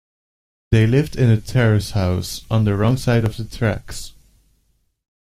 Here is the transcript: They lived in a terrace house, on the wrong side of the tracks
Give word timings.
They 0.71 0.87
lived 0.87 1.15
in 1.15 1.29
a 1.29 1.39
terrace 1.39 1.91
house, 1.91 2.43
on 2.49 2.63
the 2.65 2.75
wrong 2.75 2.97
side 2.97 3.23
of 3.23 3.37
the 3.37 3.43
tracks 3.45 4.13